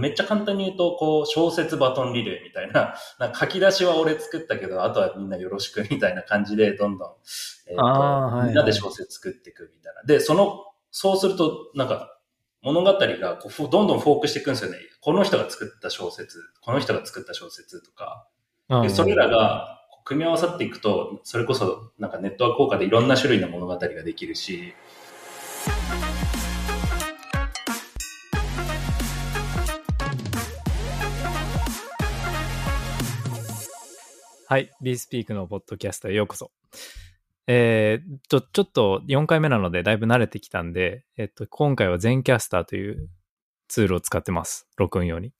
[0.00, 7.14] めっちゃ簡単に言うと、こう、小説バトンリレーみたいな、 な書き出しは俺作ったけど、あとはみんなよろしくみたいな感じで、どんどん、
[7.68, 10.02] えーとはいはいみんなで小説作っていくみたいな。
[10.02, 12.16] で、その、そうすると、なんか、
[12.62, 14.78] 物語がこうふどんどんフォークしていくんですよね。
[15.00, 18.26] この人が作った小説、この人が作った小説とか。
[18.68, 24.74] うんで、それらが組み合わさっていくと、それこそなんかネットワーク効果でいろんな種類の物語ができるし、
[34.50, 34.68] はい。
[34.82, 36.50] b スピークのポッドキャストへようこそ。
[37.46, 43.08] えー、ちょ、ちょっと4回目なのでだいぶ慣れてきたんで、えっと、今回は全キャスターという
[43.68, 44.66] ツールを使ってます。
[44.76, 45.32] 録音用に。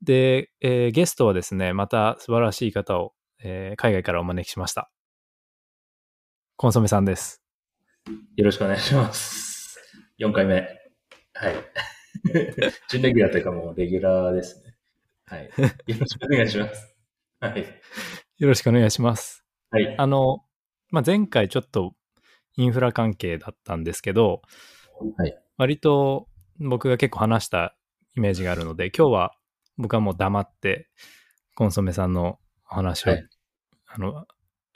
[0.00, 4.90] で、えーゲストはですね、また素晴らしい方を、えー海外からお招きしました。
[6.56, 7.42] コンソメさんです。
[8.36, 9.78] よろしくお願いします。
[10.18, 10.66] 4回目。
[11.34, 11.54] はい。
[12.88, 14.74] 準レギュラーというかもうレギュラーですね。
[15.26, 15.50] はい。
[15.88, 16.93] よろしくお願いします。
[17.40, 17.66] はい。
[18.38, 19.44] よろしくお願いします。
[19.70, 19.94] はい。
[19.98, 20.44] あの、
[20.90, 21.94] まあ、前回ちょっと
[22.56, 24.42] インフラ関係だったんですけど、
[25.16, 25.36] はい。
[25.56, 27.76] 割と僕が結構話した
[28.16, 29.32] イメージがあるので、今日は
[29.76, 30.88] 僕はもう黙って、
[31.56, 32.38] コンソメさんの
[32.70, 33.28] お話を、はい
[33.86, 34.26] あの、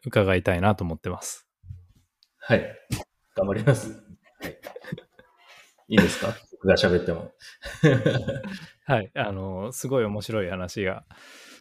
[0.07, 1.47] 伺いたいなと思ってます。
[2.39, 2.79] はい。
[3.35, 3.91] 頑張ります。
[4.41, 4.59] はい。
[5.89, 6.35] いいですか？
[6.53, 7.33] 僕が喋っても。
[8.87, 9.11] はい。
[9.15, 11.05] あの、すごい面白い話が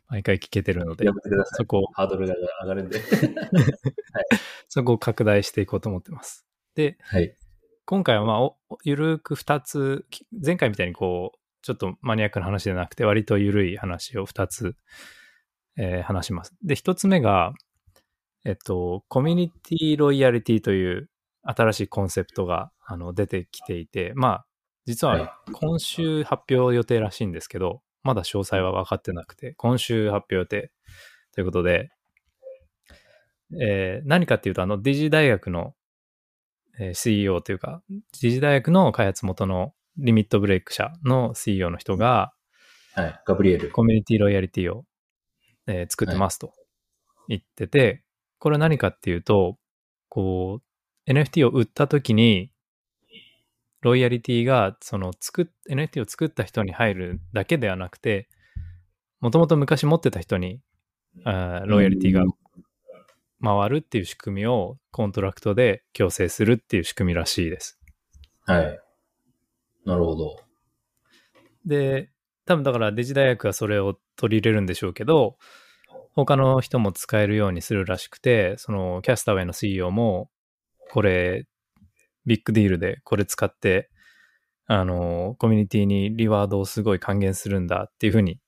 [0.10, 1.06] 毎回聞けてるので。
[1.54, 3.00] そこを、ハードルが上がるんで。
[4.70, 6.46] そこを拡大していこうと思ってます。
[6.76, 7.36] で、はい。
[7.86, 14.76] 今回はまあ、おゆるく2つ、き前回みたいにこう、ちょっとマニアックな話じゃなくて、割とゆるい話を2つ、
[15.78, 16.56] えー話します。
[16.64, 17.54] で、1つ目が、
[18.46, 21.10] えっと、コミュニティロイヤリティという
[21.44, 24.46] 新しいコンセプトがあの出てきていて、まあ、
[24.86, 30.72] 実はいは今週発表予定らしいんですけど、まだ詳細は分かってなくて、今週発表予定
[31.34, 31.90] ということで、
[33.62, 35.74] えー何かっていうと、あの、ディジ大学の、
[36.80, 42.34] えー CEO というか、ディジ大学の開発元のリミットブレイク社の CEO の人が、
[42.94, 43.22] はい。
[43.26, 43.72] ガブリエル。
[43.72, 44.86] コミュニティロイヤリティを、
[45.68, 46.54] えー作ってますと
[47.28, 48.04] 言ってて、
[48.40, 49.58] これは何かっていうと、
[50.10, 50.62] こ
[51.08, 52.52] う、NFT を売った時に、
[53.82, 58.30] ロイヤリティが、その作っ、NFT を作った人に入るだけではなくて、
[59.20, 60.62] もともと昔持ってた人に、
[61.24, 62.34] あーロイヤリティがうん
[63.44, 67.80] 回るっていう仕組みをコントラクトで強制するっていう仕組みらしいです。
[68.46, 68.80] はい。
[69.86, 70.38] なるほど。
[71.66, 72.10] で、
[72.46, 75.38] 多分だからデジ大学はそれを取り入れるんでしょうけど、
[76.14, 80.32] 他の人も使えるようにするらしくて、そのキャスターウェイの CEO も、
[80.90, 81.46] これ、
[82.28, 83.90] ビッグディールでこれ使って、
[84.68, 88.40] あの、コミュニティにリワードをすごい還元するんだっていうふうに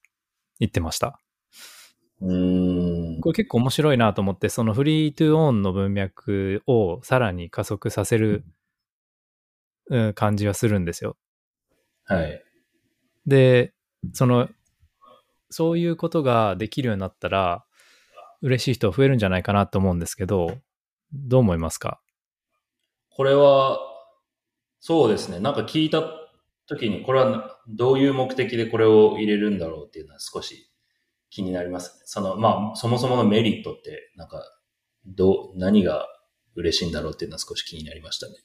[0.59, 1.19] 言ってました。
[2.21, 3.21] うーん。
[3.21, 8.43] これ結構面白いなと思って、そのフリートゥーオンの文脈をさらに加速させる、
[9.89, 11.17] うん感じはするんですよ。
[12.05, 12.43] はい。
[13.25, 13.73] で、
[14.13, 14.49] その、
[15.49, 17.65] そういうことができるようになったら、
[18.41, 20.57] 嬉しい人増えるんじゃないかなと思うんですけど、
[21.11, 21.99] どう思いますか？
[23.19, 23.79] これは、
[24.79, 25.41] そうですね。
[25.41, 26.01] なんか聞いた
[26.67, 30.71] 時に、これはどういう目的でこれを入れるんだろうっていうのは少し
[31.29, 32.03] 気になりますね。
[32.05, 34.41] その、まあ、そもそものメリットって、なんか、
[35.05, 36.07] どう、何が
[36.55, 38.35] 嬉しいんだろうっていうのは少し気になりましたね。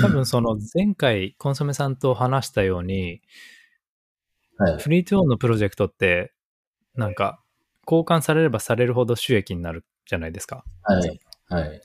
[0.00, 3.20] 多分その前回コンソメさんと話したように、
[4.58, 4.78] はい。
[4.78, 6.32] フリートゥーオンのプロジェクトって、
[6.94, 7.42] なんか、
[7.84, 10.64] 交換されればされるほど収益になるじゃないですか。
[10.84, 11.20] はい。
[11.48, 11.82] はい。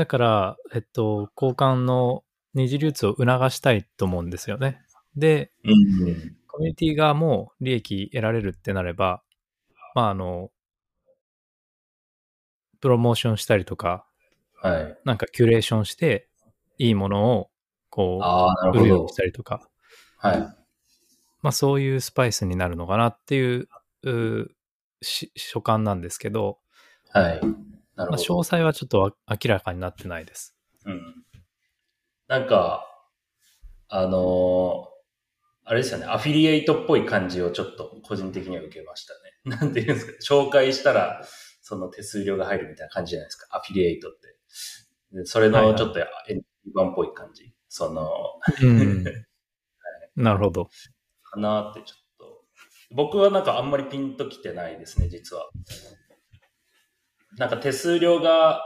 [0.00, 2.24] だから、えっと、交換の
[2.54, 4.80] 二次流通を促したいと思うんですよね。
[5.14, 6.36] で、うん。
[6.48, 9.22] コミュニティ側も利益得られるってなれば、
[9.94, 10.50] まあ、あの、
[12.80, 14.06] プロモーションしたりとか、
[14.62, 14.98] はい。
[15.04, 16.30] なんかキュレーションして、
[16.78, 17.50] いいものを、
[17.90, 18.20] こ
[18.72, 19.16] う、売るようにし。
[19.16, 19.68] たりとか、
[20.16, 20.38] はい。
[21.42, 23.68] まあそういうスパイスになるのかなっていう、
[24.04, 24.50] う
[25.02, 26.58] し所感なんですけど、
[27.12, 27.40] はい。
[28.00, 28.40] なるまあ、ほど。
[28.40, 30.56] 詳細はちょっとわ明らかになってないです。
[30.86, 31.14] うん。
[32.28, 32.86] なんか、
[33.88, 34.90] あのー
[35.64, 39.20] あれですよね、アフィリエイトっぽい感じをちょっと個人的には受けましたね。
[39.60, 41.24] なんていうんですか、紹介したら、
[41.62, 44.36] その手数料が入るみたいな感じじゃないですか、アフィリエイトって。
[45.12, 47.54] でそれはいはいのちょっと N1 っぽい感じ。
[47.68, 48.10] その、
[48.62, 49.04] うん。
[50.16, 50.70] なるほど。
[51.22, 52.44] かなってちょっと。
[52.90, 55.50] 僕はなんかあんまりピンときてないですね、実は。
[57.40, 58.60] なんか手数料が、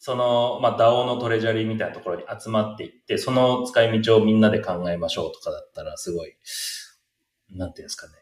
[0.00, 6.34] その、まあ、DAO のトレジャリーみたいなところに集まっていって、その使い道をみんなで考えましょうとかだったら、すごい、
[7.50, 8.14] なんていうんですかね。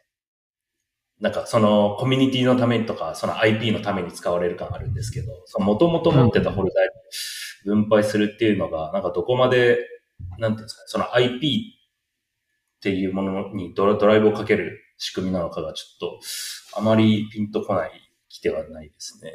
[1.19, 6.91] なんかそのコミュニティのためとか、その IP のために使われる感あるんですけど、その元々持ってたフォルダに
[7.65, 9.79] 分配するっていうのが、なんかどこまで、
[10.39, 11.73] なんていうんですかね、その IP
[12.77, 17.93] っていうものにドラドライブをかける仕組みなのかがちょっとあまりピンとこない、
[18.29, 19.31] きてはないですね、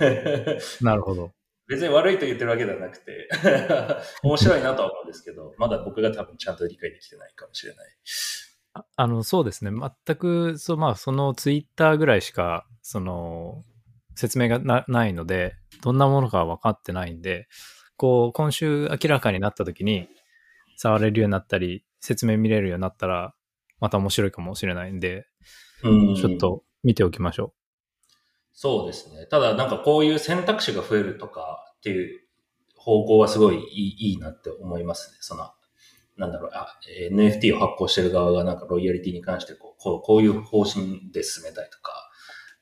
[0.80, 1.32] なるほど。
[1.66, 3.28] 別に悪いと言ってるわけではなくて、
[4.22, 7.94] 面白いなとは思うんですけど、まだ僕が多分ちゃんと理解できてないかもしれない。
[8.74, 9.70] ああの、そうですね。
[9.70, 13.64] 全く、そう、まあ、そのツイッターぐらいしか、その、
[14.14, 17.48] 説明がなないので、どんなものか分かってないんで、
[17.96, 20.08] こう、今週明らかになった時に、
[20.76, 23.34] 触れるようになったり、説明見れるようになったら、
[23.80, 25.26] また面白いかもしれないんで、
[25.82, 27.52] うんちょっと見ておきましょ
[28.54, 29.26] そうですね。
[29.26, 32.20] ただなんかこういう選択肢が増えるとかっていう
[32.76, 35.16] 方向はすごいいいいいなって思いますね。
[35.20, 35.50] その、
[36.16, 36.78] なんだろう、あ、
[37.10, 41.92] NFT を発行してる側がなんかロイヤリティに関してこう、こうこういう方針で進めたいとか、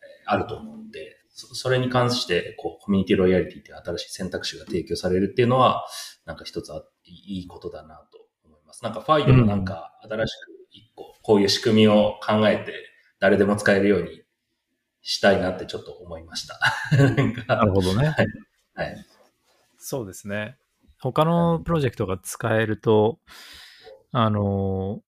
[0.01, 5.87] えあると思うんで、そそれに関して、こう、コミュニティロイヤリティっていう新しい選択肢が提供されるっていうのは、
[6.25, 8.85] なんか一つあいいことだなと思います。
[8.85, 12.73] なんかファイでもなんか新しく一個、こういう仕組みを考えて、
[13.19, 14.22] 誰でも使えるように
[15.03, 16.59] したいなってちょっと思いました。
[16.97, 17.35] なんう。
[17.35, 18.15] なかるほどね。
[18.75, 19.07] はい。
[19.77, 20.57] そうですね。
[21.01, 23.19] 他のプロジェクトが使えると、
[24.13, 25.03] あの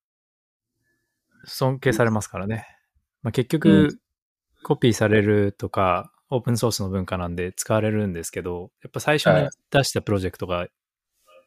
[1.44, 2.66] 尊敬されますからね。
[3.22, 3.98] まあ、結局、うん
[4.64, 10.66] コピーされるとか、オープンソースの文化なんで使われるんですけど、やっぱ最初にはい出したプロジェクトが、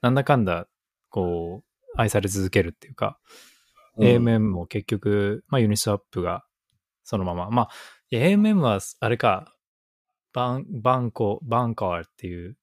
[0.02, 0.68] なんだかんだ、
[1.10, 3.18] こう、愛され続けるっていうか、
[4.00, 6.46] AMM も結局、まあ、ユニスワップが
[7.04, 7.50] そのまま。
[7.50, 7.70] まあ、
[8.12, 9.54] AMM は、あれか、
[10.34, 12.58] バン、バンコ、バンカワーっていう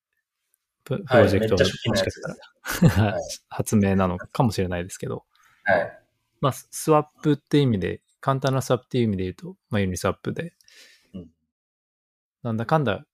[0.84, 1.62] ププロジェクトは
[2.86, 5.24] いはい発明なのかもしれないですけど、
[5.64, 6.00] はい。
[6.40, 10.54] まあ、スワップって意味で、簡単なスワップっていう意味で言うと、まあ、ユニスワップで、
[11.14, 11.28] うん。
[12.42, 13.04] なんだかんだ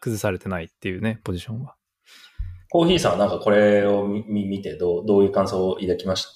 [0.00, 1.76] 崩されてないっていうね、ポジションは。
[2.70, 6.34] コーヒーさんはなんかこれを見てどう、どういう感想を抱きましたか？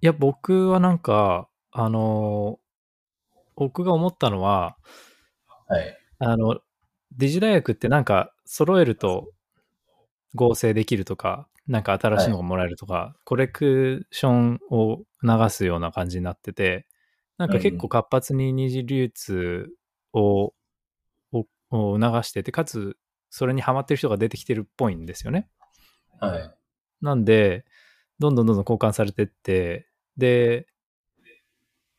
[0.00, 2.58] いや、僕はなんか、あの
[3.56, 4.76] 僕が思ったのは、
[5.68, 5.98] はい。
[6.18, 6.60] あの、
[7.16, 9.30] デジ大学ってなんか揃えると
[10.34, 16.86] 合成できるとか、なんか新しいのがもらえるとか、コレクションを促すような感じになってて、
[17.38, 19.70] なんか結構活発に二次流通
[20.12, 20.52] を
[21.32, 22.96] をを促してて、かつ
[23.30, 25.48] それにハマってる人が出てきてるっぽいんですよね。
[26.20, 26.54] はい。
[27.00, 27.64] なんで、
[28.18, 30.66] どんどんどんどん交換されてって、で、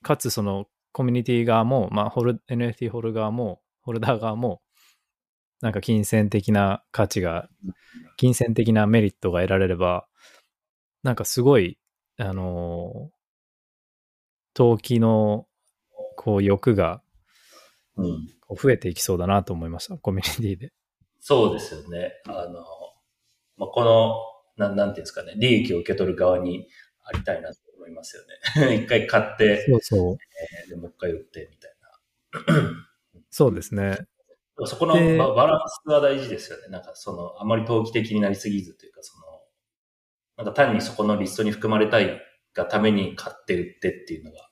[0.01, 4.61] かつそのコミュニティ側も、まあ、ホル NFT ホル側も、ホルダー側も、
[5.59, 7.49] なんか金銭的な価値が、
[8.15, 10.07] 金銭的なメリットが得られれば、
[11.03, 11.77] なんかすごい、
[12.17, 13.15] あのー
[14.53, 15.47] 投機の、
[16.15, 17.01] こう、欲が
[18.49, 20.73] 増えていきそうだなと思いました、コミュニティで。
[21.19, 22.13] そうですよね。
[22.25, 22.61] あの、
[23.57, 24.15] まあ、この、
[24.55, 26.69] なん、なんていうんですかね、利益を受け取る側に
[27.03, 28.23] ありたいなと思いますよ
[28.67, 28.75] ね。
[28.83, 30.17] 一回買って、そうそう。
[30.63, 31.75] えーでもう一回売ってみたい
[33.29, 33.97] そうですね。
[34.57, 34.67] な。
[34.67, 36.67] そこのでババランスは大事ですよね。
[36.69, 39.25] なんかその、あまり投機的になりすぎずというか、その、
[40.37, 42.21] なんか単にそこのリストに含まれたい
[42.53, 44.49] がために買って売ってっていうのが、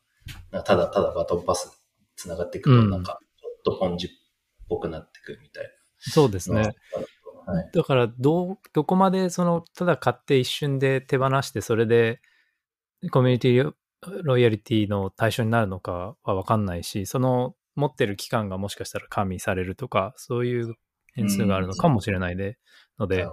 [0.51, 1.84] なんかただただバトンパス
[2.15, 4.10] 繋がっていくと、うんなんか、ちょっとポンジっ
[4.69, 5.69] ぽくなってくみたい
[6.00, 6.62] そうですな。
[6.62, 6.75] ね。
[7.46, 7.72] はい。
[7.74, 12.22] だから、どう、どこまで、その、ただ買って一瞬で手放して、それで、
[13.12, 13.74] コミュニティ
[14.24, 20.75] ロイヤリティの対象になるのかは分かんないし、その、持ってる期間がもしかしたら加味されるとか、そういう
[21.15, 22.57] 変数があるのかもしれないで、
[23.00, 23.25] ので。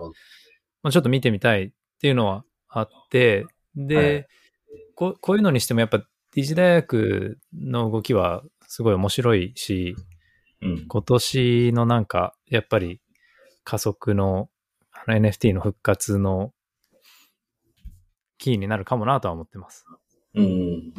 [0.82, 4.26] まあ、ちょっと見てみたいっていうのはあって、で、はい
[4.94, 6.04] こうこういうのにしてもやっぱ、
[6.36, 9.96] 理事大学の動きはすごい面白いし、
[10.60, 10.86] うん。
[10.86, 13.00] 今年のなんか、やっぱり
[13.64, 14.50] 加速の
[15.08, 16.52] NFT の復活の
[18.40, 19.86] キーになるかもなとは思ってます。
[20.34, 20.92] うん。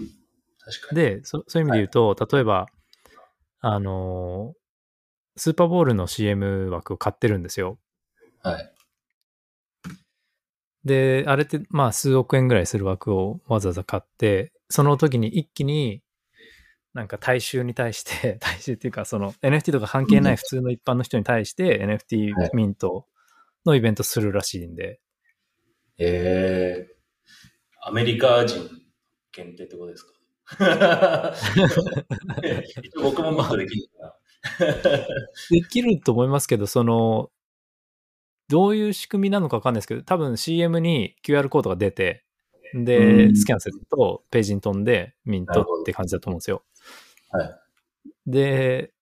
[0.60, 0.96] 確かに。
[0.96, 2.68] で、そそういう意味で言うと、例えば、
[3.60, 4.62] あのー
[5.38, 7.80] スーパーボールの CM 枠を買ってるんですよ。
[8.44, 8.74] はい。
[10.84, 16.02] で、あれって、まあ、数億円ぐらいする枠をわざわざ買って、その時に一気に、
[16.94, 23.08] なんか大衆に対して、 大衆っていうか、その NFT とか関係ない普通の一般の人に対してはい NFT ミント
[23.66, 25.00] のイベントするらしいんで、
[25.98, 26.50] えー、
[27.92, 28.70] アメリカ人
[29.34, 30.14] 限定ってことですか？
[33.04, 34.18] 僕もできるか
[35.52, 37.30] できると思いますけど、その、
[38.48, 42.24] どういう仕組みなのかわかんないですけど、多分 CM に QR コードが出て、
[42.74, 43.36] うで、ん。
[43.36, 46.64] スキャンするとページに飛んでミントって感じだと思うんですよ。
[47.30, 47.60] はい。
[48.26, 48.94] で、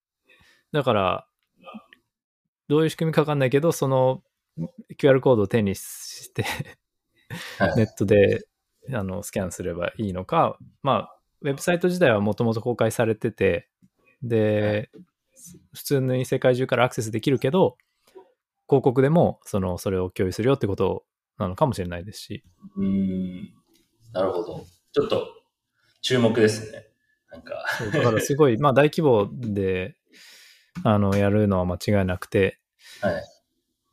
[0.72, 1.28] だから、
[2.68, 4.24] どういう仕組みかわかんないけど、その
[4.98, 6.44] QR コードを手にして、
[7.60, 7.76] はい。
[7.78, 8.46] ネットで
[8.94, 13.70] あのスキャンすればいいのか、まあ、ウェブサイト自体はもともと公開されてて、
[14.24, 14.90] で、
[15.74, 17.78] 普通に世界中からアクセスできるけど、
[18.68, 21.04] 広告でもそのそれを共有するよってこと
[21.38, 22.44] なのかもしれないですし、
[22.76, 23.54] うーん。
[24.12, 24.66] なるほど。
[24.92, 25.28] ちょっと
[26.02, 26.86] 注目ですね。
[27.32, 27.66] なんか。
[27.94, 29.96] だからすごい、 まあ大規模で
[30.84, 32.60] あのやるのは間違いなくて、
[33.02, 33.24] はい。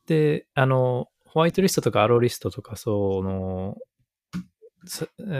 [0.06, 3.76] で、あの、ホワイトリストとかアローリストとか、その、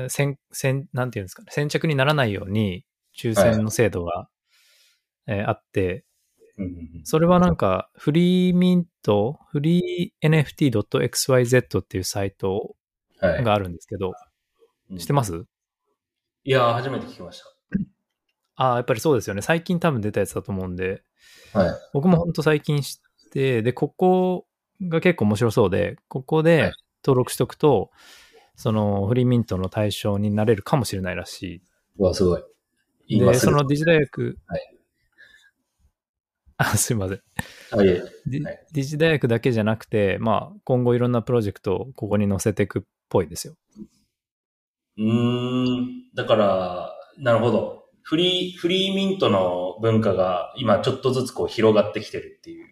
[0.08, 2.84] 先、先、なんていうんですかね、先着にならないように
[3.16, 4.28] 抽選の制度が、
[5.26, 6.04] えーあって、
[6.58, 12.74] うんうんうんそれはなんか、フリーミント、フリー NFT.xyz っていうサイト
[13.20, 13.44] はい。
[13.44, 14.12] があるんですけど、
[14.90, 15.44] うん知ってます？
[16.44, 17.42] いやー、初めて聞きまし
[18.54, 19.42] ああ、やっぱりそうですよね。
[19.42, 21.02] 最近多分出たやつだと思うんで、
[21.52, 21.58] た。
[21.58, 21.74] はい。
[21.92, 24.46] 僕も本当最近知って、で、ここ
[24.80, 26.72] が結構面白そうで、ここはいで
[27.04, 27.90] 登録しとくと、
[28.56, 31.62] そのフリーミントの対象になれるかもしれないらし
[31.98, 32.42] うわ、すごい。
[33.06, 33.20] い。
[33.20, 34.76] で、そのディジ大学、はい
[36.58, 37.20] あ、すいません。
[37.70, 37.86] はい
[38.26, 43.54] ディジ大学だけじゃなくて、まあ、今後いろんなプロジェクトをここに載せていくっぽいですよ。
[44.98, 45.86] うーん。
[46.14, 47.84] だから、なるほど。
[48.02, 52.66] フリー、フリーミントの文化が今ちょっとずつこう広がってきてるっていう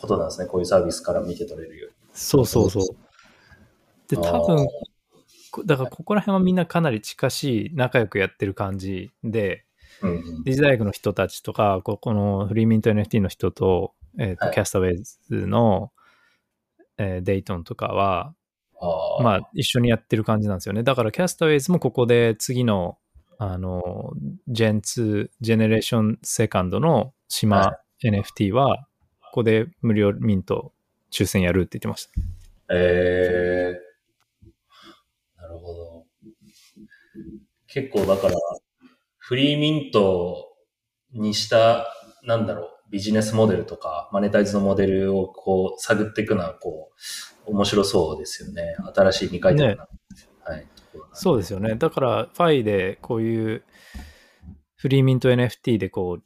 [0.00, 0.46] ことなんですね。
[0.46, 1.96] こういうサービスから見て取れるように。
[2.12, 2.84] そうそうそう。
[4.08, 4.88] で、多分、こ
[5.64, 9.64] だからここら辺はみんなかなり近しい仲良くやってる感じで、
[10.02, 10.44] うんうん。
[10.44, 15.92] ディジ大学の人たちとか、ここのフリーミント NFT の人と、えっ、と、はいキャスターウェイズの、
[16.98, 18.34] えーデイトンとかは、
[18.80, 20.82] あーまあ、一緒にやってる感じなんですよね。
[20.82, 22.98] だから、キャスターウェイズもここで次の、
[23.38, 24.12] あの、
[24.48, 28.86] ジェン2、ジェネレーションセカンドの島は NFT は、
[29.20, 30.72] ここで無料ミント
[31.10, 32.12] 抽選やるって言ってました。
[32.70, 36.04] えー、なるほど。
[37.74, 38.36] 結構だから、
[39.18, 40.54] フリーミント
[41.12, 46.92] にした、なんだろう、ビジネスモデルとか、マネタイズのモデルをこう、探っていくのは、こ
[47.44, 48.76] う、面白そうですよね。
[48.94, 49.88] 新しい未開拓な。
[50.44, 50.68] はい。
[51.14, 51.74] そうですよね。
[51.74, 53.64] だから、ファイでこういう
[54.76, 56.22] フリーミント NFT でこう、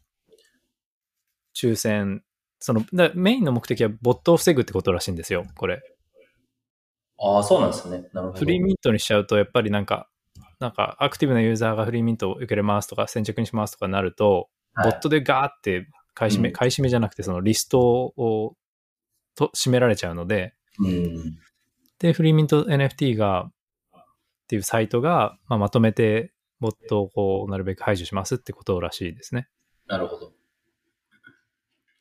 [1.57, 2.23] 抽選、
[2.59, 5.81] その、だメインの目的はボットを防ぐってことらしいんですよ、これ。
[7.19, 8.11] ああ、そうなんですね。
[8.13, 8.39] なるほど。
[8.39, 10.11] フリーミントにしちゃうと、やっぱりなんか、
[10.61, 14.49] なんかアクティブなユーザーがフリーミントを受けれますとか、先着にしますとかなると、はい
[14.85, 18.57] ボットでガーって買い占め、うん買い占めじゃなくて、そのリストを、
[19.35, 21.37] と、占められちゃうので、うん。
[21.99, 23.51] で、フリーミント NFT が、
[23.93, 24.05] っ
[24.47, 29.49] ていうサイトが、まあ、まとめて、ボットをこう、なるべく排除しますってことらしいですね。
[29.89, 30.33] なるほど。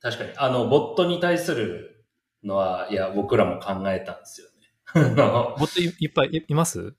[0.02, 0.32] 確かに。
[0.38, 2.06] あの、ボットに対する
[2.44, 5.16] のは、いや、僕らも考えたんですよね。
[5.58, 6.96] ボットいいっぱいいいます？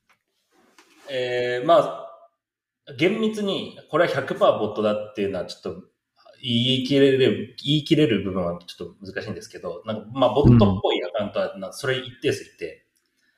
[1.10, 5.82] えー、まあ、厳密に、これは100%ボットだっていうのはちょっと
[6.42, 12.86] 言い切れる、言い切れる部分はちょっと難しいんですけど、なんかまあ、ボットっぽいアカウントは、なそれ一定数いて、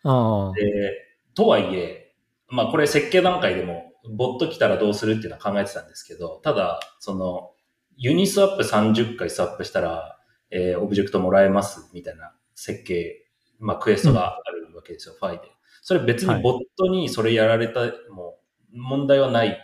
[0.04, 0.52] ああ。
[0.54, 0.92] で、
[1.34, 2.14] とはいえ、
[2.48, 7.52] まあこれ設計段階でも、ボット来たらどうするっていうのは考えてたんですけど、ただ、その、
[7.96, 10.18] ユニスワップ30回スワップしたら、
[10.50, 13.26] えーオブジェクトもらえますみたいな設計、
[13.58, 15.44] まあクエストがあるわけですよ、ファイで。
[15.80, 18.38] それ別はいにボットにそれやられた、も
[18.72, 19.58] う問題はない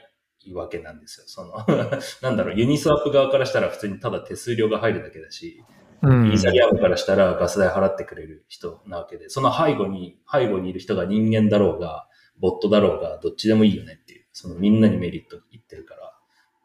[0.54, 1.26] わけなんですよ。
[1.26, 1.64] その、
[2.22, 5.62] なんだろう、ユニスワップ側からしたら普通にただ手数料が入るだけだし、
[6.02, 12.06] うんイーサリアムからしたらガス代払ってくれる人なわけで、その背後に、背後にいる人が人間だろうが、
[12.38, 16.12] ボットだろうが、どっちでもいいよねっていう、そのみんなにメリット言ってるから。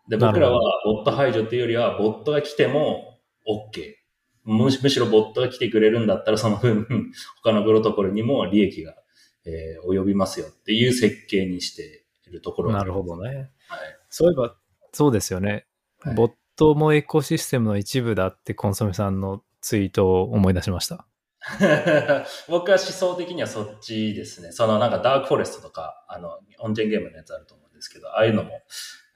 [0.10, 3.96] で、僕らはボット排除っていうよりは、ボットが来ても OK。
[4.43, 6.86] むしむしろボットが来てくれるんだったら、その分、
[7.43, 8.96] 他のプロトコルにも利益が、
[9.45, 13.51] えー及びますよっていう設計にしているところはなるほどね。
[13.67, 13.98] はい。
[14.10, 14.55] そういえば、
[14.93, 15.65] そうですよね。
[16.01, 21.07] はいボットもエコシステムの一部だってコンソメさんのツイートを思い出しました。
[22.48, 24.51] 僕は思想的にはそっちですね。
[24.51, 28.51] そのなんかダークフォレストとか、あの、オンチェーンゲームのやつあると思うんですけど、ああいうのも、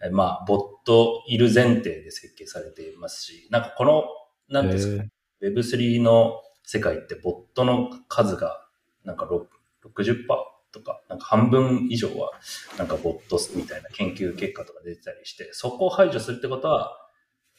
[0.04, 4.06] えまあ、ボットいる前提で設計されていますし、なんかこの、
[4.50, 5.04] なんですか、
[5.42, 8.68] Web3 の世界ってボットの数が、
[9.04, 9.46] なんか6
[9.86, 10.26] 60%
[10.72, 12.32] とか、なんか半分以上は、
[12.78, 16.98] なんかボットみたいな研究結果とか出てたりして、そこを排除するってことは、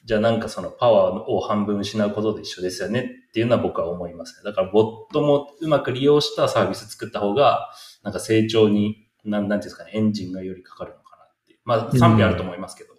[0.05, 4.45] じゃあなんかそのパワーを半分失うことで一緒ですよねっていうのは僕は思いますね。
[4.45, 7.71] だからボットもうまく利用したサービス作った方が、
[8.03, 11.59] なんか成長になんなんていうんですかね、エンジンがよりかかるのかなっていう。
[11.65, 12.95] まあ、賛否あると思いますけど。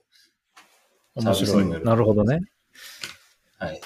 [1.15, 1.65] 面白い。
[1.83, 2.41] なるほどね。
[3.57, 3.81] はい。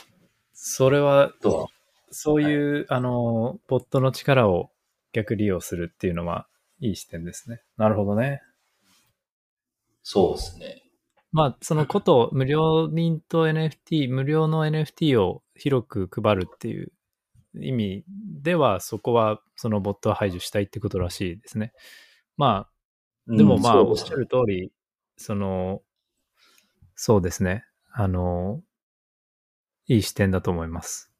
[0.53, 1.67] それは、とは。
[2.09, 4.71] そういう、あの、ボットの力を
[5.13, 6.47] 逆利用するっていうのは、
[6.79, 7.61] いい視点ですね。
[7.77, 8.41] なるほどね。
[10.03, 10.83] そうですね。
[11.31, 16.91] まあ、そのこと、無料ミント NFT、無料の NFT を広く配るっていう
[17.55, 18.03] 意味
[18.41, 21.73] では、そこは、そのボットを排除したいってことらしいですね。
[22.35, 22.67] ま
[23.27, 24.73] あ、でもまあ、おっしゃる通り、
[25.15, 25.81] その、
[26.95, 27.63] そうですね。
[27.93, 28.61] あの、
[29.87, 31.10] いい視点だと思います。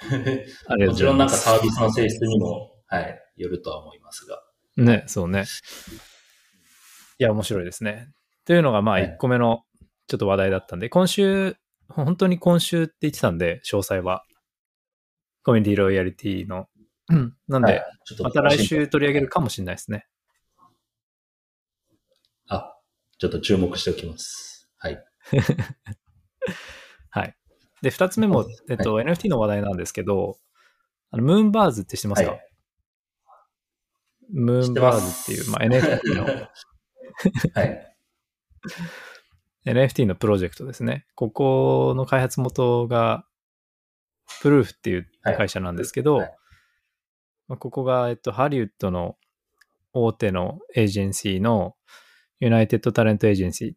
[0.88, 4.42] もちろんなんかサービスの性質にも、はい、よるとは思いますが。
[4.76, 5.44] ね、そうね。
[7.18, 8.08] いや、面白いですね。
[8.44, 9.64] というのが、まあ、はい1個目の
[10.06, 11.56] ちょっと話題だったんで、今週、
[11.88, 14.24] 本当に今週って言ってたんで、詳細は。
[15.42, 16.66] コミュニティロイヤリティの。
[17.08, 17.82] う んなんで、はい、
[18.22, 20.06] また来週取り上げるかもしれないですね。
[22.48, 22.74] あ、
[23.18, 24.68] ちょっと注目しておきます。
[24.78, 25.04] はい。
[27.10, 27.36] はい。
[27.82, 30.36] で、2つ目も、えっと、NFT の話題なんですけど、
[31.10, 32.50] あのムーンバーズって知ってますか、はい。
[34.32, 36.24] ムーンバーズっていう、まあ、NFT の、
[37.54, 37.96] はい。
[39.66, 41.06] NFT のプロジェクトですね。
[41.14, 43.26] ここの開発元が、
[44.40, 46.22] プルーフっていう会社なんですけど、はい。
[46.22, 46.40] はい
[47.50, 49.16] まあ、ここが、えっと、ハリウッドの
[49.92, 51.74] 大手のエージェンシーの
[52.38, 53.72] ユナイテッドタレントエージェンシー、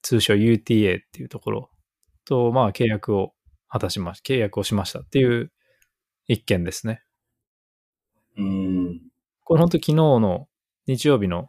[0.00, 1.70] 通称 UTA っていうところ
[2.24, 3.34] と、まあ、契約を
[3.70, 5.50] 果たしまし契約をしましたっていう
[6.26, 7.02] 一件ですね。
[8.36, 9.00] うーん。
[9.44, 10.48] これ本当昨日の
[10.86, 11.48] 日曜日の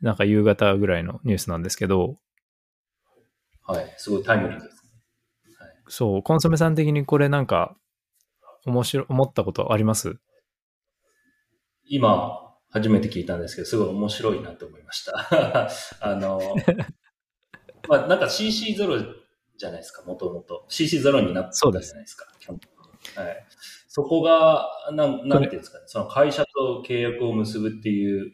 [0.00, 2.16] なんか夕方ぐらいのニュースなんですけど、
[3.62, 3.94] はい。
[3.98, 4.80] すごいタイムリーです。
[5.88, 7.76] そう、コンソメさん的にこれなんか、
[8.64, 10.16] 面白い、思ったことあります？
[11.84, 15.68] 今、初めて聞いたんですけど、すごい面白いなと思いました。
[16.00, 16.40] あの、
[17.88, 19.19] まあ、なんか CC0
[19.60, 20.66] じゃないですか、もともと。
[20.70, 22.26] CC0 になったじゃないですか。
[22.40, 23.46] 基本的にはい。
[23.88, 28.32] そこが、なん、なんていうんですかね、その会社と契約を結ぶっていう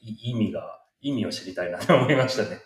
[0.00, 2.58] い意味が、意味を知りたいなと思いましたね。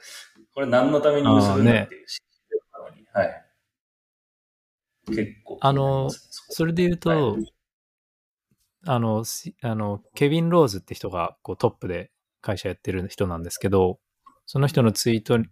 [0.54, 3.06] これ何のために結ぶんだっていう CC0 なのに。
[3.12, 3.44] はい。
[5.08, 7.52] 結構、あの、それで言うと、はい
[8.88, 13.98] あの、しあの、ケビン・ローズって人がこうトップで会社やってる人なんですけど、
[14.46, 15.46] その人のツイートに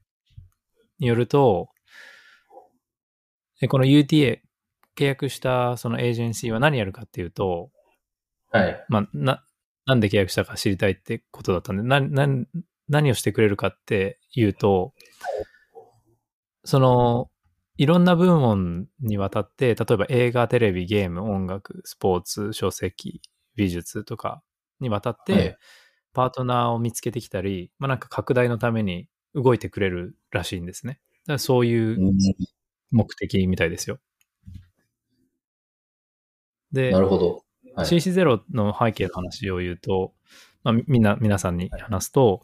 [1.00, 1.68] よると、
[3.60, 4.40] えこの UTA、
[4.96, 7.70] 契約したそのエージェンシーは何やるかっていうと、
[8.50, 8.84] はい。
[8.88, 9.44] まあ、な、
[9.86, 12.28] なんで契約したか知りたいってことだったんで、な、な、
[12.88, 14.94] 何をしてくれるかっていうと、
[16.64, 17.30] その、
[17.76, 23.20] いろんな部門にわたって、例えば映画、テレビ、ゲーム、音楽、スポーツ、書籍、
[23.56, 24.42] 美術とか
[24.80, 25.58] にわたって、はい
[26.14, 31.00] パートナーを見つけてきたり、まあなんか拡大のために動いてくれるらしいんですね。
[31.26, 32.18] だからそういううん
[32.90, 33.98] 目的みたいですよ。
[36.72, 37.34] で、なるほど。
[37.34, 40.12] はい CC0 の背景の話を言うと、
[40.62, 42.42] まあ、みみんな、皆さんに話すと、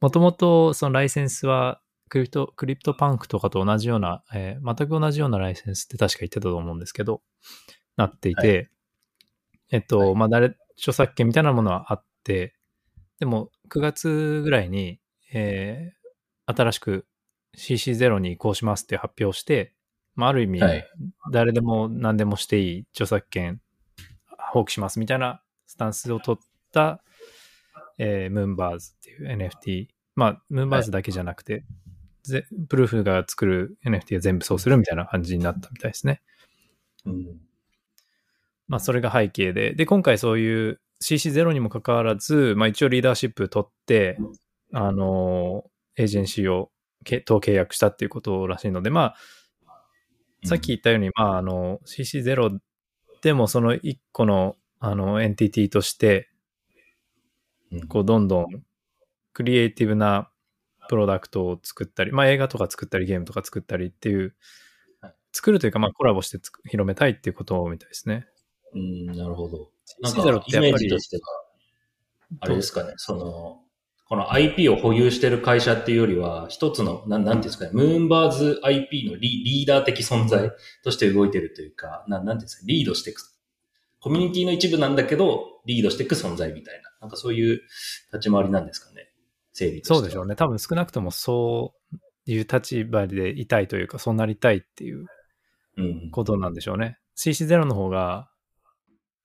[0.00, 7.20] もともとそのライセンスはクリプト、クリプトパンクとかと同じような、えー全く同じようなライセンスって確か言ってたと思うんですけど、
[7.96, 8.70] なっていて、
[9.70, 12.54] えっと、はいまあ、誰、著作権みたいなものはあって、
[13.18, 14.98] でも9月ぐらいに、
[15.32, 15.98] えー
[16.50, 17.06] 新しく
[17.56, 19.74] CC0 に移行しますって発表をして、
[20.14, 20.86] まあ、ある意味、はい
[21.32, 23.60] 誰でも何でもしていい著作権
[24.52, 27.02] 放棄しますみたいなスタンスを取った、
[27.98, 29.88] えームーンバーズっていう NFT。
[30.14, 31.64] まあ、ムーンバーズだけじゃなくて、
[32.24, 36.22] ぜプルーフが作る NFT は全部そうするみたいな感じになったみたいですね。
[37.04, 37.40] うん
[38.66, 39.74] まあ、それが背景で。
[39.74, 44.18] で、今回そういう CC0 にもかかわらず、まあ、一応リーダーシップ取って、
[44.72, 45.68] あのー
[46.00, 46.77] エージェンシーをけ
[47.24, 49.16] と契約したっていうことらしいので、まあ、
[50.44, 52.58] さっき言ったように、まあ、あの、CC0
[53.22, 56.30] でもその一個の、あの、エンティティとして、
[57.72, 58.46] うんこう、どんどん、
[59.32, 60.30] クリエイティブな
[60.88, 64.34] プロダクトを作ったり、まあ、映画とか作ったり、ゲームとか作ったりっていう
[65.00, 68.26] はい、作るというか、まあ、コラボしてつく広めたいっていうことみたいですね。
[68.74, 69.70] うん、なるほど。
[70.00, 71.22] なん CC0 かイメーってやっぱりジとしては、
[72.40, 73.62] あれですかね、その、
[74.08, 80.50] この IP を保有してる会社っていうよりは、一つの、なんなんていうんですかね、ムーンバーズ IP のリリーダー的存在
[80.82, 83.20] として動いてるというか、なんなんていうんですか、リードしていく。
[84.00, 87.60] コミュニティの一部なんだけど、リードしていく存在みたいな、なんかそういう
[88.12, 89.10] 立ち回りなんですかね、
[89.52, 89.82] 整理。
[89.84, 90.36] そうでしょうね。
[90.36, 91.96] 多分少なくともそう
[92.30, 95.04] いう立場でいたいというか、そうなりたいっていう
[95.76, 96.10] うん。
[96.10, 96.98] ことなんでしょうね。
[97.16, 98.30] CC0 の方が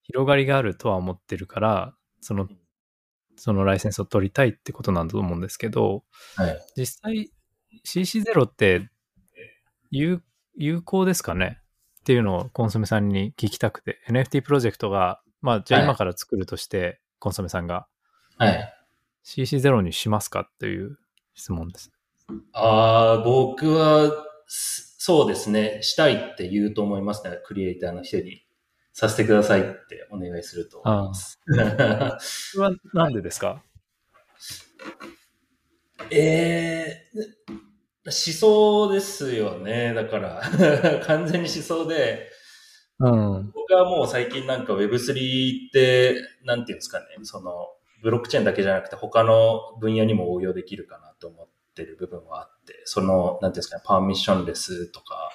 [0.03, 2.49] 広がりがあるとは思ってるから、その
[3.35, 6.03] そのライセンスを取りたいってことなんだと思うんですけど、
[6.35, 6.59] はい。
[6.77, 7.31] 実際
[7.85, 8.89] CC0 って
[9.91, 10.21] 有
[10.55, 11.59] 有効ですかね？
[12.01, 17.87] っていうのをコンソメさんに聞きたくて、NFT プロジェクトが、まあじゃあはい今から作るとして、コンソメさんが
[18.37, 18.73] はい。
[19.25, 20.41] CC0 にしますか？
[20.41, 20.97] っていう
[21.33, 21.91] 質問です。
[22.53, 24.11] ああ、僕は、
[24.47, 25.79] すそうですね。
[25.81, 27.37] したいって言うと思いますね。
[27.45, 28.45] クリエイターの人に。
[28.93, 31.39] させてくださいってお願いすると思います。
[32.53, 33.63] それはなんでですか？
[36.11, 37.21] えー、
[38.05, 38.11] 思
[38.87, 39.93] 想ですよね。
[39.93, 40.41] だから、
[41.05, 42.29] 完全に思想で、
[42.99, 43.51] うん。
[43.53, 47.67] 僕はもう最近なんか Web3 って、なんていうんですかね、その、
[48.03, 55.31] ブロックチェーンだけじゃなくて他の分野にも応用できるかなと思ってる部分はあって、その、なんていうんですかね、パーミッションレスとか、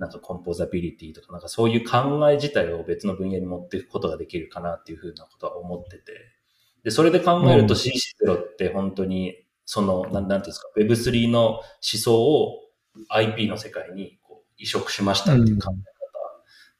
[0.00, 6.12] なんかコンポーザビリティとか、なんかそういう考え自体を別の分野に持っていくことができるかなっていうふうなことは思ってて、
[6.82, 7.80] で、それで考えるとうん。
[7.80, 12.60] CC0 って本当に、その、なんなんていうんですか、Web3 の思想を
[13.10, 15.76] IP の世界にこう移植しましたっていう考え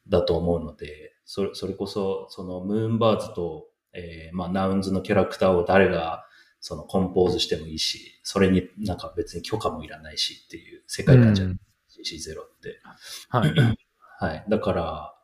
[0.09, 6.25] 方だと思うので、それそれこそ、そのムーンバーズと、えーまあ、ナウンズのキャラクターを誰が
[6.61, 11.57] そのコンポーズしてもいいし、それになんか別に許可もいらないしっていう世界観じゃない、
[12.05, 12.81] CC0 って。
[13.29, 13.53] はい。
[14.19, 14.45] はい。
[14.49, 15.15] だから、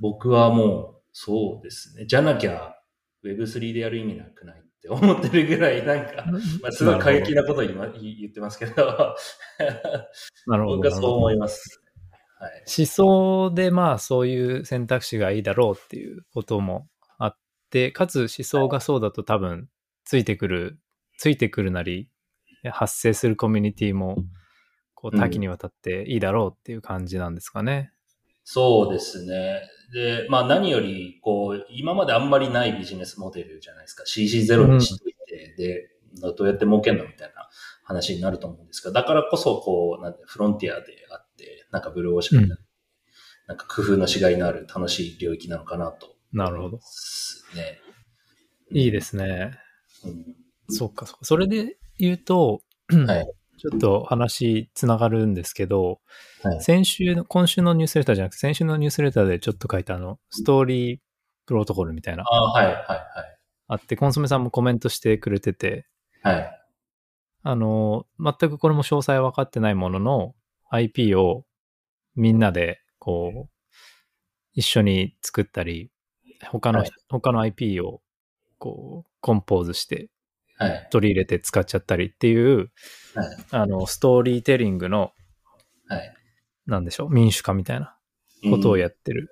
[0.00, 2.06] 僕はもう、そうですね。
[2.06, 2.76] じゃなきゃ、
[3.24, 6.24] Web3 でやる意味なくないって思ってるぐらい、なんか、
[6.62, 8.74] まあ、すごい過激なことを今言言ってますけど、
[10.46, 10.76] なるほど。
[10.76, 11.82] 僕はそう思いいます。
[12.38, 12.64] はい。
[12.78, 17.38] 思想でまあそういう選択肢がいいだろうっていうこともあっ
[17.70, 19.68] て、かつ思想がそうだと多分
[20.04, 20.78] ついてくる、
[21.18, 22.10] ついてくるなり、
[22.70, 24.24] 発生するコミュニティも
[25.04, 27.92] こう多岐にわたっていいだろうっていう感じなんですかね。
[28.42, 29.60] そうですね。
[29.92, 34.04] で、まあ何より、こう、今まであんまりないビジネスモデルじゃないですか。
[34.04, 35.90] CC0 にしといて、で、
[36.34, 37.50] どうやって儲けんのみたいな
[37.82, 42.64] 話になると思うんですが、だからこそ、こう、なんてフロンティアであって、なんかブルーオーシャンみたいな、
[43.48, 46.16] なんか工夫のしがいのある楽しい領域なのかなと。
[46.32, 46.76] なるほど。
[47.54, 47.78] ね。
[48.70, 49.58] いいですね。
[50.02, 50.36] うん。
[50.70, 51.24] そっかそっか。
[51.26, 52.62] それで言うと、
[53.06, 53.43] はい。
[53.64, 56.00] ちょっと話つながるんですけど、
[56.42, 61.00] はい先週の、今週のニュースレターじゃなくて、先週のニュースレターでちょっと書いたあの、ストーリー
[61.46, 62.76] プロトコルみたいな、ああ、はい、はい、
[63.68, 65.86] あって、コンソメさんもコメントしてくれてて、
[66.22, 66.34] はい。
[66.36, 66.60] はい。
[67.42, 70.34] あの、全くこれも詳細分かってないものの、
[70.70, 71.44] IP を
[72.14, 73.50] みんなで、こう、
[74.52, 75.90] 一緒に作ったり、
[76.50, 78.02] 他の、はい他の IP を、
[78.58, 80.10] こう、コンポーズして、はい。
[80.90, 82.68] 取り入れて使っちゃったりっていう、はい。
[83.50, 85.12] あの、ストーリーテリングの、
[85.88, 86.14] はい。
[86.66, 87.96] なんでしょう、民主化みたいな
[88.50, 89.30] ことをやってる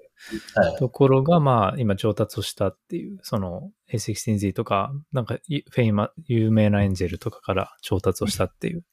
[0.55, 0.77] はい。
[0.77, 8.85] ところが、まあ、今上達をしたっていう、その A16Z とか、なんか、いフェイマ、有名なエンジェルとかから調達をしたっていう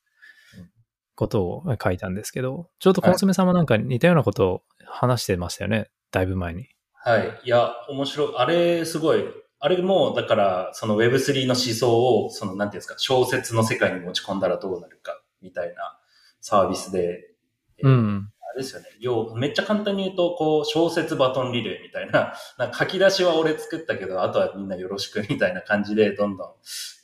[1.15, 6.69] ことを書いたんですけど、ちょうどコンソメさんもなんか似たようなことを話してましたよね、だいぶ前に。
[6.93, 7.39] はい。
[7.43, 8.33] いや、面白い。
[8.35, 9.23] あれ、すごい。
[9.61, 15.99] あれも、だから、その Web3 の思想を、その、なんていうんですか、小説の世界に持ち込んだらどうなるか、みたいな
[16.39, 17.33] サービスで、
[17.77, 18.31] えーうん。
[18.41, 18.87] あれですよね。
[18.99, 26.53] 要はめっちゃ簡単に言うと、こう、小説バトンリレーみたいな、 な書き出しは俺作ったけど、あとはみんなよろしくみたいな感じで、どんどん、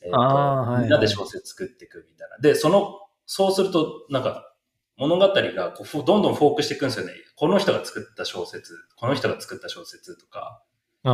[0.03, 2.37] えーとはいはいみんなで小説作っていくみたいな。
[2.37, 4.53] で、その、そうすると、なんか、
[4.97, 7.11] 物語がこうふどんどんフォークしていくんですよね。
[7.35, 10.63] この人が作った小説、この人が作った小説とか。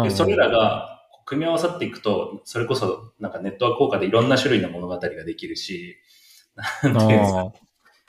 [0.03, 1.00] で、それらが
[1.31, 5.95] 組み合わさっていくと、それこそなんかネットワーク効果でいろんな種類の物語ができるし、
[6.83, 7.33] なんていうんです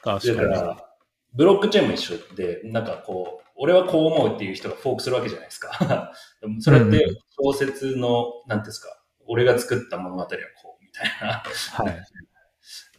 [0.03, 0.35] かかに。
[0.35, 0.95] だから、
[1.33, 6.13] ブロックチェーンも一緒で、なんかこう、俺はこう思うっていう人がフォークするわけじゃないですか。
[6.59, 10.27] それって小説の、なんていうんですか、俺が作った物語は
[10.61, 11.45] こう、みたいな。
[11.85, 12.05] はい。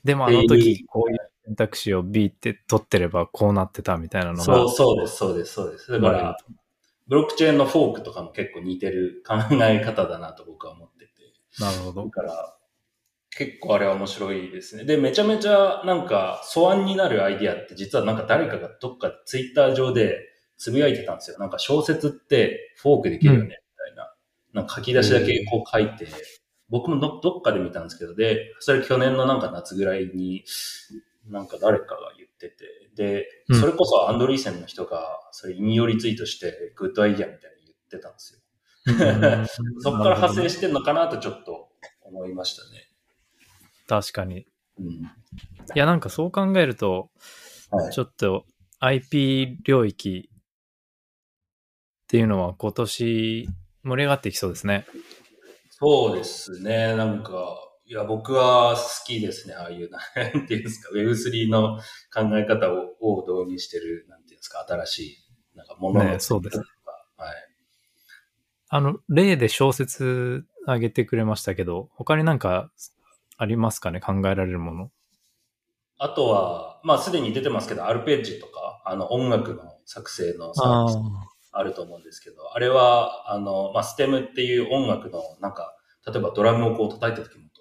[0.05, 4.43] でもあの時、こういう選択肢を B って取ってればこうなってたみたいなのが。
[4.43, 5.91] そう、そうです、そうです、そうです。
[5.91, 6.37] だか生まれるら、
[7.07, 11.11] ブロックチェーンのフォークとかも結構似てる考え方だなと僕は思ってて。
[11.59, 12.09] なるほどだ。
[12.11, 12.57] から、
[13.31, 14.85] 結構あれは面白いですね。
[14.85, 20.19] で、めちゃめちゃなんか素案になるアイディアって実はなんか誰かがどっかツイッター上で
[20.57, 21.37] つぶやいてたんですよ。
[21.39, 24.13] なんか小説ってフォークできるよね、みたいな。
[24.53, 26.07] なんか書き出しだけこう書いて、
[26.69, 30.43] 僕もどどっかで見たんですけど、で、それ去年のなんか夏ぐらいに、
[31.27, 38.39] なんか誰かが言ってて、でうん、それこそアンドリーセンの人が、それ引用リツイートして、グッドアイディアみたいに言ってたんですよ。
[39.79, 41.69] そこから派生してんのかなとちょっと
[42.01, 42.89] 思いましたね。
[43.87, 44.45] 確かに。
[44.79, 44.87] うん。
[44.87, 45.01] い
[45.75, 47.09] や、なんかそう考えると、
[47.71, 48.45] はいちょっと
[48.79, 53.49] IP 領域っていうのは今年
[53.83, 54.85] 盛り上がっていきそうですね。
[55.71, 56.95] そうですね。
[56.95, 57.57] なんか、
[57.93, 59.53] いや、僕は好きですね。
[59.53, 61.77] ああいう、なんていうんですか、Web3 の
[62.11, 65.17] 考え方をを導入してる、なんていうんですか、新しい、
[65.55, 66.67] なんかものの、ねそうですはい。
[68.69, 72.71] あの、例で小説挙げてくれましたけど、他になんか
[73.37, 74.91] ありますかね考えられるもの？
[75.99, 80.97] あとは、まあ、すでに出てますけど、アルペッジとか、あの、音楽の作成のサービス
[81.51, 87.52] あると思うんですけど、あれは、あの、まあ、ステムっていう音楽の、なんか、例えばドラムをこう叩いた時のドン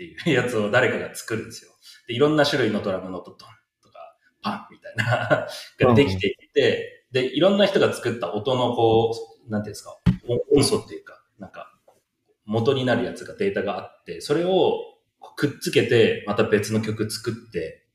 [0.00, 1.72] っていう やつを誰かが作るんですよ。
[2.08, 3.44] で、いろんな種類のドラムのドンと
[3.90, 5.46] か、パンみたいな
[5.78, 9.14] ができていて、で、いろんな人が作った音のこ
[9.46, 9.96] う、なんていうんですか、
[10.50, 11.72] 音素っていうか、なんか、
[12.46, 14.98] 元になるやつがデータがあって、それを
[15.36, 17.86] くっつけて、また別の曲作って、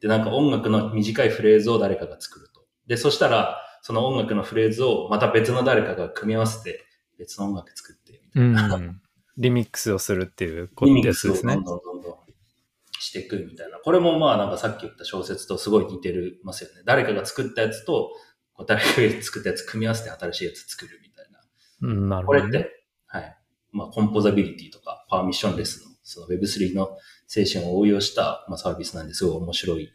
[0.00, 2.64] で、なんか音楽の短いフレーズを誰かが作ると。
[2.86, 6.84] で、そしたら、その音楽のフレーズをまた別の誰かが組み合わせて、
[7.18, 8.74] 別の音楽作って、みたいな。
[8.76, 9.00] うん。
[9.38, 11.64] リミックスをするっていうこリミッとですねクスをどん。
[11.64, 12.14] どんどんどん
[13.00, 13.78] していくみたいな。
[13.78, 16.82] これもまあなんかさっき言った小説とすごい似てるますよね。
[16.84, 18.10] 誰かが作ったやつと、
[18.52, 21.38] こう誰かが作ったやつ組み合わせて新しいやつ作るみたいな。
[21.82, 22.84] うん、なるこれって。
[23.06, 23.38] はい。
[23.72, 26.96] まあコンポザビリティとかパーミッションレスの、その Web3 の
[27.28, 29.92] 精神を応用した、まあ、サービスなんですごい面白い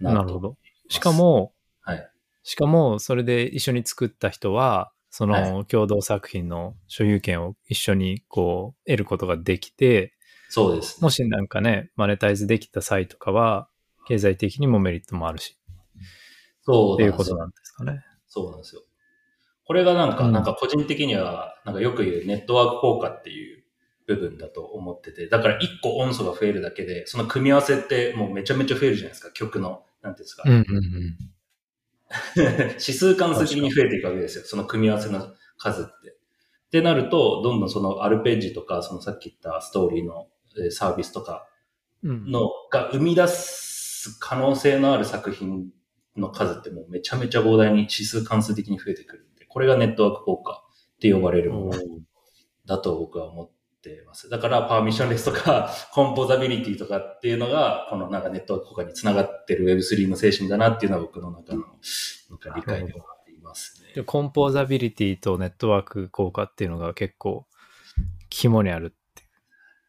[0.00, 0.56] なとなるほど。
[0.88, 2.10] しか、も、はい。
[2.42, 10.14] しかも、それで一緒に作った人は、そはの共同作品の所有権を一緒にこう得ることができて、
[10.48, 13.68] そうです、もしなんかね、マネタイズできた際とかは、
[14.06, 15.70] 経済的にもメリットもあるし、って
[16.62, 18.04] そうないんですようことなんですかね。
[18.26, 18.82] そうなんですよ。
[19.64, 23.62] これがなんか、うんなんか個人的には、なんかよく言うネットワーク効果っていう
[24.06, 30.42] 部分だと思ってて、だから一個音素が増えるだけで、その組み合わせってもうめちゃめちゃ増えるじゃないですか、曲の、なんていうんですか。
[30.46, 31.16] うんうんうん。
[32.78, 35.90] 指数関数的に増えていくわけですよ、その組み合わせの数って。
[36.10, 36.14] っ
[36.70, 41.46] てなると、どんどんそのアルペッジとか、そのさっき言ったストーリーのえーサービスとか
[42.02, 45.66] うん、のが生み出す可能性のある作品
[46.16, 50.64] の数ってもうめちゃめちゃ膨大に指数関数的に増えてくるんで、これがネットワーク効果
[50.96, 51.72] って呼ばれるもの
[52.66, 53.44] だと僕は思
[53.80, 54.28] ってます。
[54.28, 63.92] だからパーミッションレスとか コンポザビリティとかっていうのが、このなんかネットワーク効果につながってる Web3 の精神だなっていうのは僕の中のなんか理解ではありますね。
[63.94, 67.46] でコンポーザビリティとネットワーク効果っていうのが結構
[68.28, 69.22] 肝にあるって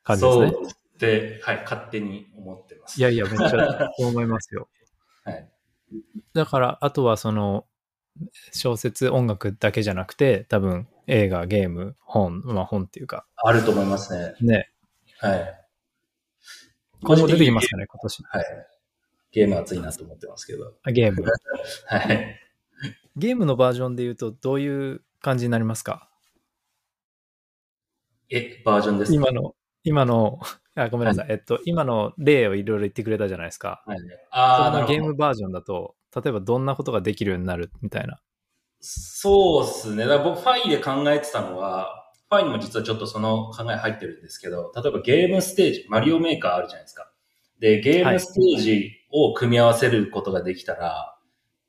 [0.04, 0.51] 感じですね。
[0.51, 2.99] そうって、はい、勝手に思ってます。
[2.99, 3.49] いやいや、めっちゃ
[3.97, 4.69] そう思いますよ。
[5.25, 5.49] はい。
[6.34, 7.65] だから、あとはその、
[8.54, 14.36] 小説、音楽だけじゃなくて、多分映画、ゲーム、本、まあ本っていうか、あると思いますね。
[14.42, 14.72] ね、
[15.20, 15.58] はい。
[17.04, 18.24] 今後出てきにますかね、今年。
[18.24, 18.46] はい。
[19.32, 20.74] ゲーム熱いなと思ってますけど。
[20.84, 21.24] あゲーム。
[21.88, 22.40] はい。
[23.16, 26.10] ゲームのバージョンで言うと、どういう感じになりますか？
[28.30, 29.16] え、バージョンですか？
[29.16, 30.40] 今の、今の、
[30.76, 31.28] あ、ごめんなさい。
[31.30, 33.84] えっと、今の例をいろいろ言ってくれたじゃないですか。
[33.86, 34.00] はい。
[34.30, 38.22] ああ、ゲームバージョンだと、例えばどんなことができるようになるみたいな。
[38.82, 40.06] そうですね。
[40.06, 47.12] だから僕、ファイで考えてたのは、ファイにも実はちょっとその考え入ってるんですけど、例えばゲームステージ、マリオメーカーあるじゃないですか。
[47.60, 51.17] で、ゲームステージを組み合わせることができたら、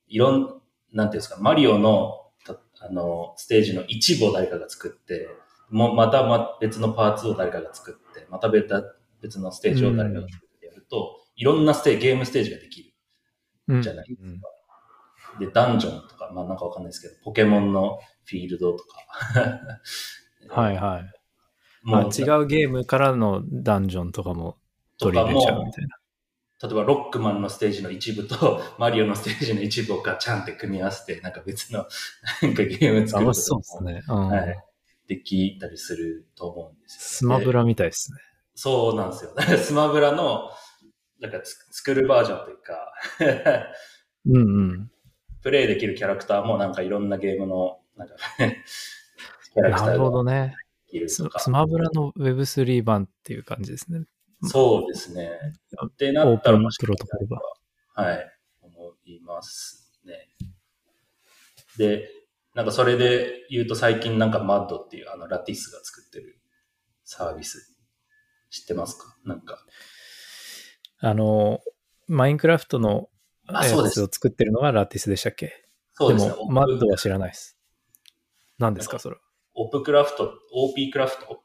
[0.08, 5.28] いろん、なんていうんですか、マリオの、たあの、ステージの一部を誰かが作って、
[5.68, 8.68] もうまたま別のパーツを誰かが作って、また別
[9.20, 12.88] 別のステージを誰かが作ってやると、いろんなステージ、ゲームステージができる。
[13.68, 14.51] うんじゃないですか。
[15.38, 18.98] で、ダンジョンとか、まあなんかわかんないですけど、ポケモンのフィールドとか。
[20.48, 21.02] はいはい。
[21.82, 24.56] もうまあ、違うゲームからのダンジョンとかも
[24.98, 25.96] 取り入れちゃうみたいな。
[26.62, 31.86] 例えばロックマンのステージの一部と マリオのステージの一部をガチャンって組み合わせて、なんか別の
[32.40, 34.02] なんかゲーム作る楽としそうですね。
[34.08, 34.64] うんはい。
[35.08, 38.18] できたりすると思うんですスよ、でマブラみたいですね。
[38.54, 39.34] そうなんですよ。
[39.58, 40.50] スマブラの、
[41.18, 42.94] なんかつ作るバージョンというか、
[44.26, 44.40] うんう
[44.74, 44.91] ん。
[45.42, 50.54] プレイできるキャラクターもなんかいろんなゲームの、なんか キャラクタなるほーがどね。
[50.86, 51.40] できるとか。
[51.40, 54.04] ススマブラの Web3 版っていう感じですね。
[54.44, 55.30] そうですね。
[55.86, 56.58] ってなったら。
[56.58, 60.28] はい、思いますね。
[61.76, 62.08] で、
[62.54, 66.40] なんかそれで言うと最近なんかマッドっていうあのラティスが作ってる
[67.04, 67.76] サービス
[68.50, 69.16] 知ってますか？
[69.24, 69.64] なんか。
[70.98, 71.60] あの、
[72.06, 73.08] マインクラフトの
[73.52, 75.52] やあそうですつを作ってるのがラティスでしたっけ？
[75.92, 76.34] そうですね。
[76.34, 77.58] も、マッドは知らないです。
[78.58, 79.16] 何ですか、それ
[79.54, 81.42] オープクラフト、OP クラフト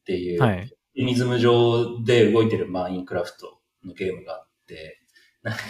[0.00, 0.48] っていう、は。
[0.48, 0.56] はい。
[0.94, 5.00] メカニズム上で動いてるマインクラフトのゲームがあって、
[5.42, 5.60] なんか、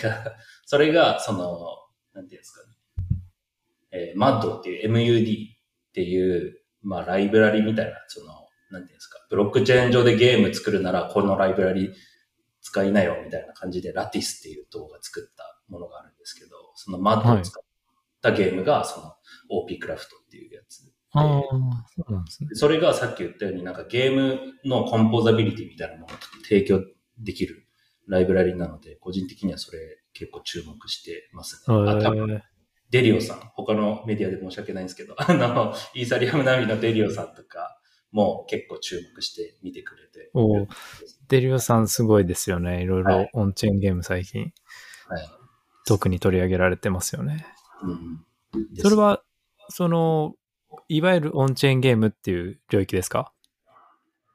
[0.65, 1.79] それが、その、
[2.15, 2.77] なんていうんですかね。
[3.93, 8.27] えー、MUD っていう MUD っていう、まあ、ライブラリみたいな、その、
[8.71, 11.93] なんていうんですか、ブロックチェーン上でゲーム作るなら、このライブラリ
[12.63, 17.63] 使いなよ、みたいな感じで、ラティスっていう動画作ったものがあるんですけど、そのマッドを使っ
[18.21, 19.15] たゲームが、その
[19.49, 20.93] OP クラフトっていうやつで。
[21.13, 21.43] ああ、
[21.97, 22.51] そうなんですね。
[22.53, 26.09] それがさっき言ったようになんかゲームのコンポーザビリティみたいなものを
[26.43, 26.81] 提供
[27.19, 27.67] できる
[28.07, 29.79] ライブラリなので、個人的にはそれ
[30.13, 31.75] 結構注目してますね。
[31.75, 32.43] あ多分へ
[32.91, 37.81] デリオさん、他のメディアで申し訳ないんですけど、 あの、イーサリアム並みのデリオさんとか
[38.11, 40.31] も結構注目して見てくれて。
[40.35, 40.69] おー
[41.29, 42.83] デリオさんすごいですよね。
[42.83, 44.53] いろいろはいオンチェーンゲーム最近、
[45.09, 45.29] はい。
[45.91, 47.45] 特に取り上げられてますよね。
[47.83, 48.25] うん。
[48.77, 49.23] それは、
[49.71, 50.37] その、
[50.89, 53.33] いわゆるオンチェーンゲームっていう領域ですか？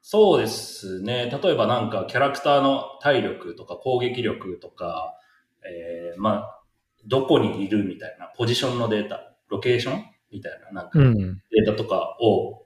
[0.02, 1.32] そうですね。
[1.42, 5.18] 例えばなんかキャラクターの体力とか攻撃力とか、
[5.66, 6.62] えー、まあ、
[7.08, 11.16] どこにいるみたいなポジションのデータ、ロケーションみたいななんかうん。
[11.16, 12.66] データとかを、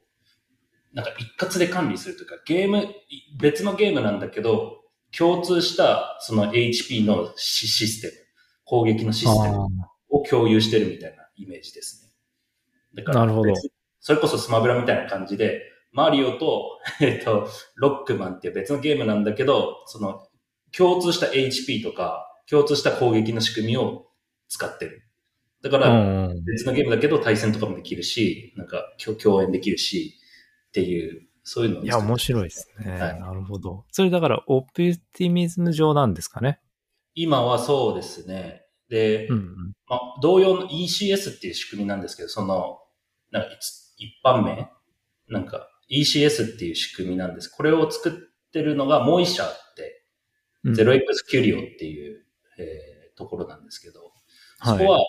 [0.93, 4.80] なんか一括で管理するというか、ゲーム、い別のゲームなんだけど、
[5.15, 8.13] 共通したその HP のシシステム、
[8.70, 9.68] 攻撃のシステム
[10.10, 12.12] を共有してるみたいなイメージですね。
[12.94, 20.28] だからなるほど別それこそスマブラみたいな感じで、マリオと、 えっと、ロックマンって別のゲームなんだけど、その
[20.72, 24.08] 共通した HP とか、共通した攻撃の仕組みを
[24.48, 25.02] 使ってる。
[25.64, 26.30] だかうら。
[26.46, 30.16] 別のゲームだけど対戦とかもできるし、なんか共共演できるし、
[30.68, 32.44] っていう、そういうのをいや、面白いい。
[32.46, 32.92] ですね。
[32.92, 33.86] はいなるほど。
[33.92, 36.60] それだから、オプティミズム上なんですかね？
[37.22, 38.62] 今はそうですね。
[38.90, 39.74] で、うんうん。
[39.88, 42.80] まあ、同様の ECS っていう仕組みなんですけど、その、
[43.32, 43.50] なんか
[43.98, 44.72] 一般名？
[45.28, 47.50] なんか ECS っていう仕組みなんです。
[47.50, 48.12] これを作っ
[48.52, 50.06] てるのがもう一社あって、
[50.64, 52.26] うん 0x キュリオっていう、
[52.58, 54.14] えーところなんですけど、
[54.64, 55.06] そこはは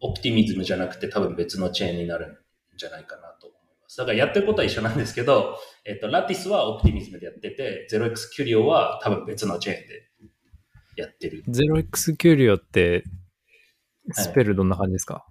[0.00, 2.36] オプティミズムじゃなくて多分別のチェーンになるん
[2.76, 3.96] じゃないかなと思います。
[3.96, 10.05] だからやってることは一緒なんですけど、えっ、と、ラティスはオプティミズムでやってて、0x キュリオは多分別のチェーンで
[10.96, 11.44] やってる。
[11.46, 13.04] 0x キュリオって、
[14.12, 15.26] スペルどんな感じですか、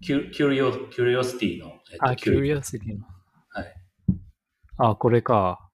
[0.00, 3.06] キュ Curio、curiosity の、えっとあ、 curiosity の。
[3.50, 3.74] はい。
[4.78, 5.70] あ、これか。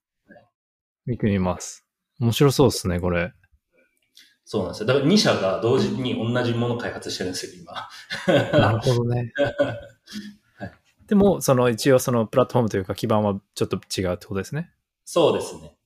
[1.06, 1.86] 見てみます。
[2.20, 3.32] 面白そうですね、これ。
[4.44, 4.86] そうなんですよ。
[4.86, 7.88] だから2社が同時に同じものを開発してるんですよ、今。
[8.58, 9.32] なるほどね。
[10.56, 10.72] はい
[11.06, 14.70] でも、その一応そのプラットフォームというか基盤はちょっと違うってことですね。
[15.04, 15.76] そうですね。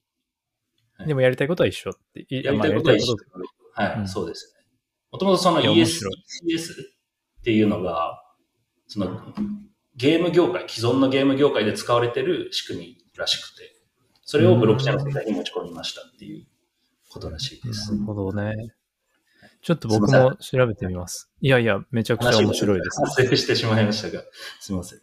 [0.97, 2.27] はいでもやりたいことは一緒って。
[2.29, 3.17] いやりたいことは一緒
[3.75, 4.65] はい、うんそうですね。
[5.11, 6.15] もともとそのいや面 ES 白い
[6.55, 8.23] ECS っていうのが、
[8.87, 9.21] その
[9.97, 13.75] ゲーム業界、既存のゲーム業界で使われてる仕組みらしくて、
[14.23, 16.47] それをブロックチェーンの世界に持ち込みましたっていう
[17.11, 17.93] ことらしいです。
[17.93, 18.55] なるほどね。
[19.63, 21.31] ちょっと僕も調べてみます。
[21.41, 23.01] いやいや、めちゃくちゃ面白いです。
[23.01, 24.25] 発生してしまいましたが、
[24.61, 25.01] すみません。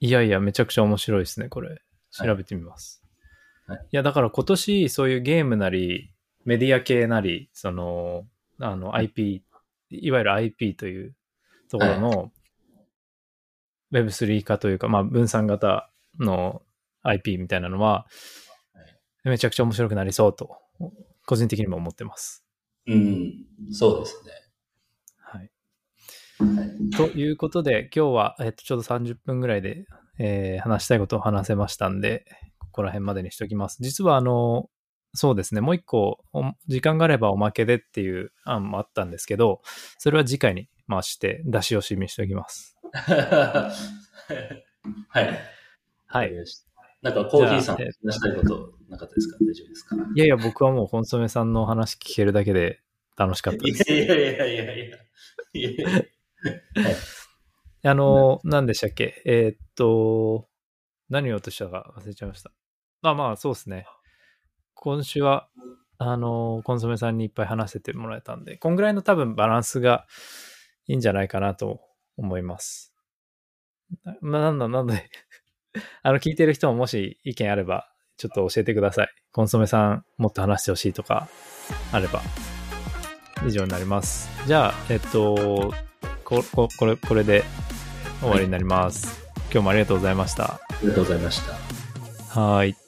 [0.00, 1.82] いやいや、めちゃくちゃ面白いですね、これ。
[2.10, 2.96] 調べてみます。
[2.96, 3.01] はい
[3.74, 6.12] い、や、だから今年、そういうゲームなり、
[6.44, 8.26] メディア系なり、その、
[8.60, 9.44] あの、IP、
[9.90, 11.14] いわゆる IP という
[11.70, 12.32] ところの、
[13.92, 16.62] Web3 化というか、まあ、分散型の
[17.02, 18.06] IP みたいなのは
[18.74, 18.80] は
[19.26, 20.56] い、めちゃくちゃ面白くなりそうと、
[21.26, 22.44] 個人的にも思ってます。
[22.86, 24.32] うん、そうですね。
[25.18, 25.50] はい。
[26.38, 29.86] はいということで、今日は、えっと、ちょうど30分ぐらいで、
[30.18, 32.26] えー話したいことを話せましたんで、
[32.72, 33.76] ここら辺までにしておきます。
[33.80, 34.70] 実は、あの、
[35.14, 39.60] そうですね、もう一個、お時間があればおまけでっていう案もあったんですけど、
[39.98, 42.78] それは次回に回して、出し惜しみしておきます。
[42.92, 43.70] は
[45.20, 45.38] い。
[46.06, 46.32] はい。
[47.02, 49.36] なんかコーヒーさん話したいことなかったですか？
[49.44, 49.96] 大丈夫ですか？
[50.14, 52.80] いやいや、僕はもうコンソメさんのお話聞けるだけで
[53.16, 53.92] 楽しかったいです。
[53.92, 54.78] やいやいやいやいやい
[55.62, 55.88] やいや。
[57.90, 59.20] あの、何でしたっけ？
[59.26, 60.48] えーっと、
[61.10, 62.52] 何を言おうとしたか忘れちゃいました。
[63.02, 63.86] あ、まあ、そうですね。
[64.74, 65.48] 今週は、
[65.98, 70.06] あの、コンソメさんにいっぱい話せてもらえたんで、こんぐらいの多分バランスが
[70.86, 71.80] いいんじゃないかなと
[72.16, 72.92] 思います。
[74.04, 75.10] なまあ、なんだ、なんで、
[76.02, 79.08] あの、聞いてる人ももし意見あれば、ちょっと教えてください。
[79.32, 81.28] コンソメさん、もっと話してほしいとか、
[81.92, 82.20] あれば、
[83.46, 84.28] 以上になります。
[84.46, 85.72] じゃあ、えっと、
[86.24, 87.44] こここれこれで
[88.20, 89.22] 終わりになります。
[89.52, 90.54] 今日もありがとうございました。
[90.54, 91.52] ありがとうございました。
[92.40, 92.81] はーい。